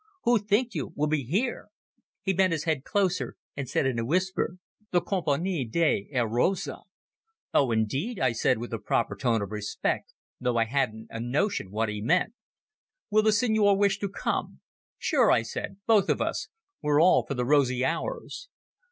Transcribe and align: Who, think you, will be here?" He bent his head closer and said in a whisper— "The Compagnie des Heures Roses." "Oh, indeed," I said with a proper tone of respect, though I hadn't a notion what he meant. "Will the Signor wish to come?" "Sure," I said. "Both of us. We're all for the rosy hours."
Who, 0.23 0.39
think 0.39 0.73
you, 0.73 0.93
will 0.95 1.05
be 1.05 1.21
here?" 1.25 1.67
He 2.23 2.33
bent 2.33 2.53
his 2.53 2.63
head 2.63 2.83
closer 2.83 3.35
and 3.55 3.69
said 3.69 3.85
in 3.85 3.99
a 3.99 4.03
whisper— 4.03 4.57
"The 4.89 4.99
Compagnie 4.99 5.63
des 5.63 6.05
Heures 6.11 6.27
Roses." 6.31 6.79
"Oh, 7.53 7.69
indeed," 7.69 8.17
I 8.19 8.31
said 8.31 8.57
with 8.57 8.73
a 8.73 8.79
proper 8.79 9.15
tone 9.15 9.43
of 9.43 9.51
respect, 9.51 10.11
though 10.39 10.57
I 10.57 10.65
hadn't 10.65 11.05
a 11.11 11.19
notion 11.19 11.69
what 11.69 11.87
he 11.87 12.01
meant. 12.01 12.33
"Will 13.11 13.21
the 13.21 13.31
Signor 13.31 13.77
wish 13.77 13.99
to 13.99 14.09
come?" 14.09 14.61
"Sure," 14.97 15.29
I 15.29 15.43
said. 15.43 15.77
"Both 15.85 16.09
of 16.09 16.19
us. 16.19 16.47
We're 16.81 16.99
all 16.99 17.23
for 17.23 17.35
the 17.35 17.45
rosy 17.45 17.85
hours." 17.85 18.49